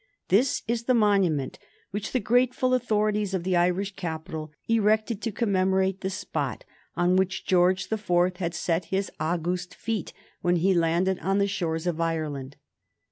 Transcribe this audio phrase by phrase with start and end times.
[0.29, 1.59] This is the monument
[1.91, 6.63] which the grateful authorities of the Irish capital erected to commemorate the spot
[6.97, 10.11] on which George the Fourth had set his august feet
[10.41, 12.55] when he landed on the shores of Ireland.